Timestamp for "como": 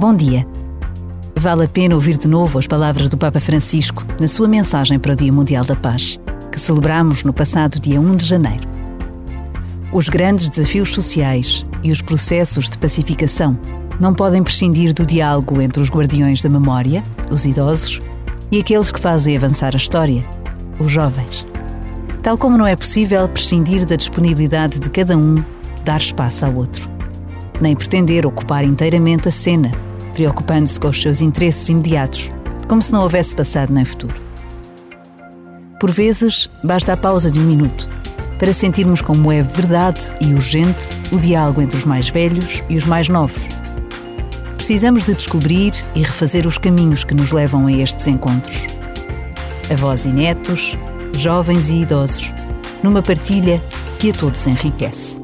22.38-22.56, 32.68-32.82, 39.00-39.32